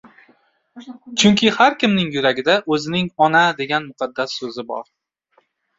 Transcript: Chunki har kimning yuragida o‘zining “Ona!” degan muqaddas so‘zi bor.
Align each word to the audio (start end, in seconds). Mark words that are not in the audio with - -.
Chunki 1.23 1.51
har 1.59 1.77
kimning 1.85 2.09
yuragida 2.17 2.57
o‘zining 2.77 3.13
“Ona!” 3.29 3.47
degan 3.63 3.89
muqaddas 3.93 4.39
so‘zi 4.41 4.71
bor. 4.75 4.89